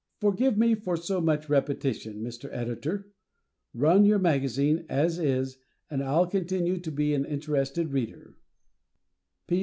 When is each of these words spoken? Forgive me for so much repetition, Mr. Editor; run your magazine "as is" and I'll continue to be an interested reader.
Forgive 0.19 0.57
me 0.57 0.73
for 0.73 0.97
so 0.97 1.21
much 1.21 1.47
repetition, 1.47 2.23
Mr. 2.23 2.49
Editor; 2.51 3.11
run 3.71 4.03
your 4.03 4.17
magazine 4.17 4.83
"as 4.89 5.19
is" 5.19 5.59
and 5.91 6.03
I'll 6.03 6.25
continue 6.25 6.79
to 6.79 6.91
be 6.91 7.13
an 7.13 7.23
interested 7.23 7.93
reader. 7.93 8.35